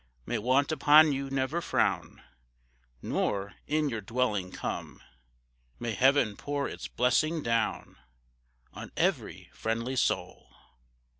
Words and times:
May 0.25 0.39
want 0.39 0.71
upon 0.71 1.11
you 1.13 1.29
never 1.29 1.61
frown, 1.61 2.23
Nor 3.03 3.53
in 3.67 3.87
your 3.87 4.01
dwelling 4.01 4.51
come; 4.51 4.99
May 5.77 5.91
Heaven 5.93 6.35
pour 6.35 6.67
its 6.67 6.87
blessing 6.87 7.43
down, 7.43 7.97
On 8.73 8.91
every 8.97 9.51
friendly 9.53 9.95
soul. 9.95 10.51